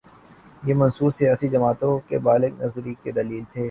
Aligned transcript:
یہ 0.63 0.73
منشور 0.73 1.11
سیاسی 1.11 1.47
جماعتوں 1.49 1.97
کی 2.07 2.17
بالغ 2.27 2.51
نظری 2.59 2.93
کی 3.03 3.11
دلیل 3.11 3.43
تھے۔ 3.53 3.59